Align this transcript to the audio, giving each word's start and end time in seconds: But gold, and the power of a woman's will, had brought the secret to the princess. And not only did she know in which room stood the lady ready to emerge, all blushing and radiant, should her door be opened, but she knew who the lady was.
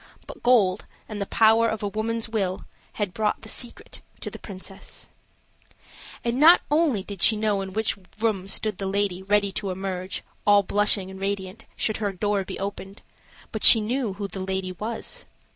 But 0.25 0.41
gold, 0.41 0.87
and 1.07 1.21
the 1.21 1.27
power 1.27 1.67
of 1.69 1.83
a 1.83 1.87
woman's 1.87 2.27
will, 2.27 2.65
had 2.93 3.13
brought 3.13 3.41
the 3.43 3.49
secret 3.49 4.01
to 4.21 4.31
the 4.31 4.39
princess. 4.39 5.09
And 6.23 6.39
not 6.39 6.61
only 6.71 7.03
did 7.03 7.21
she 7.21 7.35
know 7.35 7.61
in 7.61 7.71
which 7.73 7.99
room 8.19 8.47
stood 8.47 8.79
the 8.79 8.87
lady 8.87 9.21
ready 9.21 9.51
to 9.51 9.69
emerge, 9.69 10.23
all 10.43 10.63
blushing 10.63 11.11
and 11.11 11.19
radiant, 11.19 11.65
should 11.75 11.97
her 11.97 12.11
door 12.11 12.43
be 12.43 12.57
opened, 12.57 13.03
but 13.51 13.63
she 13.63 13.79
knew 13.79 14.13
who 14.13 14.27
the 14.27 14.39
lady 14.39 14.71
was. 14.71 15.27